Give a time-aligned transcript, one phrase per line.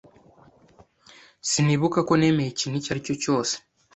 [1.49, 3.53] Sinibuka ko nemeye ikintu icyo ari cyo cyose.